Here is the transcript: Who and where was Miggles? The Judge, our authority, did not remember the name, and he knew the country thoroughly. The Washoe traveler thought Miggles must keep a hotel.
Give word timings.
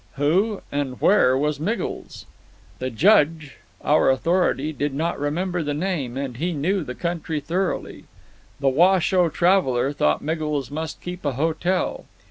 Who 0.15 0.63
and 0.71 0.99
where 0.99 1.37
was 1.37 1.59
Miggles? 1.59 2.25
The 2.79 2.89
Judge, 2.89 3.57
our 3.83 4.09
authority, 4.09 4.73
did 4.73 4.95
not 4.95 5.19
remember 5.19 5.61
the 5.61 5.75
name, 5.75 6.17
and 6.17 6.37
he 6.37 6.53
knew 6.53 6.83
the 6.83 6.95
country 6.95 7.39
thoroughly. 7.39 8.05
The 8.59 8.67
Washoe 8.69 9.29
traveler 9.29 9.93
thought 9.93 10.23
Miggles 10.23 10.71
must 10.71 11.01
keep 11.01 11.23
a 11.23 11.33
hotel. 11.33 12.05